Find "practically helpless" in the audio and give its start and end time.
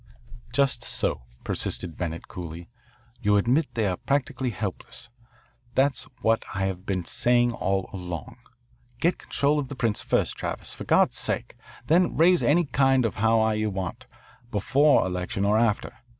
3.97-5.09